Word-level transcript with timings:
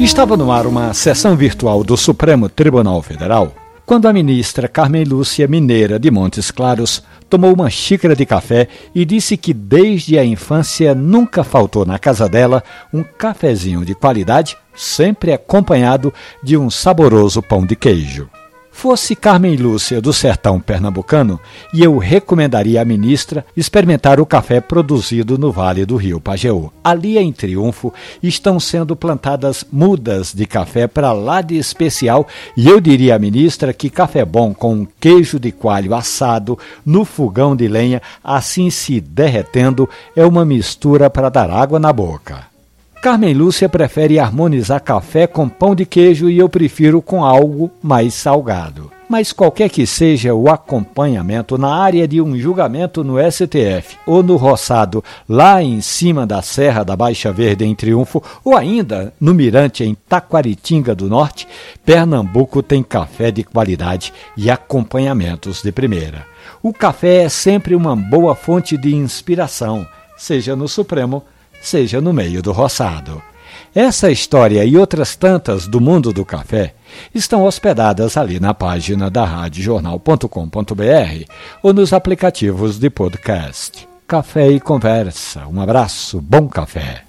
Estava 0.00 0.34
no 0.34 0.50
ar 0.50 0.66
uma 0.66 0.94
sessão 0.94 1.36
virtual 1.36 1.84
do 1.84 1.94
Supremo 1.94 2.48
Tribunal 2.48 3.02
Federal 3.02 3.54
quando 3.84 4.06
a 4.06 4.12
ministra 4.14 4.66
Carmen 4.66 5.04
Lúcia 5.04 5.46
Mineira 5.46 5.98
de 5.98 6.10
Montes 6.10 6.50
Claros 6.50 7.02
tomou 7.28 7.52
uma 7.52 7.68
xícara 7.68 8.16
de 8.16 8.24
café 8.24 8.66
e 8.94 9.04
disse 9.04 9.36
que 9.36 9.52
desde 9.52 10.18
a 10.18 10.24
infância 10.24 10.94
nunca 10.94 11.44
faltou 11.44 11.84
na 11.84 11.98
casa 11.98 12.26
dela 12.30 12.64
um 12.94 13.02
cafezinho 13.02 13.84
de 13.84 13.94
qualidade, 13.94 14.56
sempre 14.74 15.34
acompanhado 15.34 16.14
de 16.42 16.56
um 16.56 16.70
saboroso 16.70 17.42
pão 17.42 17.66
de 17.66 17.76
queijo. 17.76 18.30
Fosse 18.80 19.14
Carmen 19.14 19.56
Lúcia 19.56 20.00
do 20.00 20.10
sertão 20.10 20.58
pernambucano, 20.58 21.38
e 21.70 21.84
eu 21.84 21.98
recomendaria 21.98 22.80
à 22.80 22.84
ministra 22.84 23.44
experimentar 23.54 24.18
o 24.18 24.24
café 24.24 24.58
produzido 24.58 25.36
no 25.36 25.52
Vale 25.52 25.84
do 25.84 25.96
Rio 25.96 26.18
Pajeú. 26.18 26.72
Ali 26.82 27.18
em 27.18 27.30
Triunfo 27.30 27.92
estão 28.22 28.58
sendo 28.58 28.96
plantadas 28.96 29.66
mudas 29.70 30.32
de 30.32 30.46
café 30.46 30.86
para 30.86 31.12
lá 31.12 31.42
de 31.42 31.58
especial, 31.58 32.26
e 32.56 32.70
eu 32.70 32.80
diria 32.80 33.16
à 33.16 33.18
ministra 33.18 33.74
que 33.74 33.90
café 33.90 34.24
bom 34.24 34.54
com 34.54 34.86
queijo 34.98 35.38
de 35.38 35.52
coalho 35.52 35.94
assado 35.94 36.58
no 36.82 37.04
fogão 37.04 37.54
de 37.54 37.68
lenha, 37.68 38.00
assim 38.24 38.70
se 38.70 38.98
derretendo, 38.98 39.86
é 40.16 40.24
uma 40.24 40.42
mistura 40.42 41.10
para 41.10 41.28
dar 41.28 41.50
água 41.50 41.78
na 41.78 41.92
boca. 41.92 42.49
Carmen 43.00 43.32
Lúcia 43.32 43.66
prefere 43.66 44.18
harmonizar 44.18 44.78
café 44.82 45.26
com 45.26 45.48
pão 45.48 45.74
de 45.74 45.86
queijo 45.86 46.28
e 46.28 46.38
eu 46.38 46.50
prefiro 46.50 47.00
com 47.00 47.24
algo 47.24 47.70
mais 47.82 48.12
salgado. 48.12 48.92
Mas 49.08 49.32
qualquer 49.32 49.70
que 49.70 49.86
seja 49.86 50.34
o 50.34 50.50
acompanhamento 50.50 51.56
na 51.56 51.74
área 51.74 52.06
de 52.06 52.20
um 52.20 52.36
julgamento 52.36 53.02
no 53.02 53.14
STF 53.18 53.96
ou 54.06 54.22
no 54.22 54.36
roçado 54.36 55.02
lá 55.26 55.62
em 55.62 55.80
cima 55.80 56.26
da 56.26 56.42
Serra 56.42 56.84
da 56.84 56.94
Baixa 56.94 57.32
Verde 57.32 57.64
em 57.64 57.74
Triunfo 57.74 58.22
ou 58.44 58.54
ainda 58.54 59.14
no 59.18 59.32
Mirante 59.32 59.82
em 59.82 59.94
Taquaritinga 60.06 60.94
do 60.94 61.08
Norte, 61.08 61.48
Pernambuco 61.82 62.62
tem 62.62 62.82
café 62.82 63.30
de 63.30 63.42
qualidade 63.42 64.12
e 64.36 64.50
acompanhamentos 64.50 65.62
de 65.62 65.72
primeira. 65.72 66.26
O 66.62 66.70
café 66.70 67.22
é 67.22 67.28
sempre 67.30 67.74
uma 67.74 67.96
boa 67.96 68.34
fonte 68.34 68.76
de 68.76 68.94
inspiração, 68.94 69.86
seja 70.18 70.54
no 70.54 70.68
Supremo, 70.68 71.24
seja 71.60 72.00
no 72.00 72.12
meio 72.12 72.42
do 72.42 72.52
roçado. 72.52 73.22
Essa 73.74 74.10
história 74.10 74.64
e 74.64 74.76
outras 74.76 75.14
tantas 75.14 75.68
do 75.68 75.80
mundo 75.80 76.12
do 76.12 76.24
café 76.24 76.74
estão 77.14 77.44
hospedadas 77.44 78.16
ali 78.16 78.40
na 78.40 78.52
página 78.52 79.08
da 79.08 79.24
radiojornal.com.br 79.24 81.24
ou 81.62 81.72
nos 81.72 81.92
aplicativos 81.92 82.78
de 82.78 82.90
podcast. 82.90 83.88
Café 84.08 84.50
e 84.50 84.58
conversa. 84.58 85.46
Um 85.46 85.60
abraço, 85.60 86.20
bom 86.20 86.48
café. 86.48 87.04